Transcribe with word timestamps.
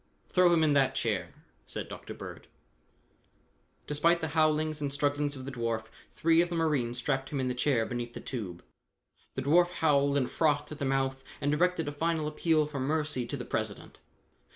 "Throw 0.29 0.51
him 0.51 0.63
in 0.63 0.73
that 0.73 0.95
chair," 0.95 1.31
said 1.67 1.87
Dr. 1.87 2.15
Bird. 2.15 2.47
Despite 3.85 4.19
the 4.19 4.29
howlings 4.29 4.81
and 4.81 4.91
strugglings 4.91 5.35
of 5.35 5.45
the 5.45 5.51
dwarf, 5.51 5.85
three 6.15 6.41
of 6.41 6.49
the 6.49 6.55
marines 6.55 6.97
strapped 6.97 7.29
him 7.29 7.39
in 7.39 7.49
the 7.49 7.53
chair 7.53 7.85
beneath 7.85 8.13
the 8.15 8.19
tube. 8.19 8.63
The 9.35 9.43
dwarf 9.43 9.69
howled 9.69 10.17
and 10.17 10.27
frothed 10.27 10.71
at 10.71 10.79
the 10.79 10.85
mouth 10.85 11.23
and 11.39 11.51
directed 11.51 11.87
a 11.87 11.91
final 11.91 12.27
appeal 12.27 12.65
for 12.65 12.79
mercy 12.79 13.27
to 13.27 13.37
the 13.37 13.45
President. 13.45 13.99